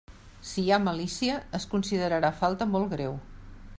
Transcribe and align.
Si 0.51 0.61
hi 0.67 0.71
ha 0.71 0.79
malícia, 0.85 1.35
es 1.59 1.67
considerarà 1.75 2.33
falta 2.41 2.69
molt 2.73 2.91
greu. 2.97 3.15